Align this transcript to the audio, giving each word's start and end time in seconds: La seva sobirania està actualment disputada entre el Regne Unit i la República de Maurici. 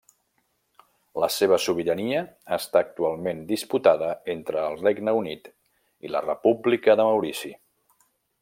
La 1.23 1.27
seva 1.33 1.59
sobirania 1.65 2.23
està 2.57 2.81
actualment 2.87 3.43
disputada 3.53 4.09
entre 4.37 4.65
el 4.71 4.81
Regne 4.83 5.15
Unit 5.21 5.53
i 6.09 6.15
la 6.17 6.27
República 6.29 7.01
de 7.03 7.11
Maurici. 7.11 7.55